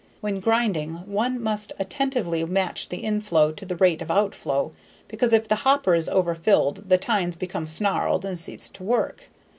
[0.19, 4.71] When grinding one must attentively match the inflow to the rate of outflow
[5.07, 9.29] because if the hopper is overfilled the tines become snarled and cease to work.